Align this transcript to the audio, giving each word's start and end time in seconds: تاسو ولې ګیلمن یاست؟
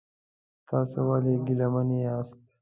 تاسو 0.69 0.99
ولې 1.09 1.33
ګیلمن 1.45 1.89
یاست؟ 2.05 2.39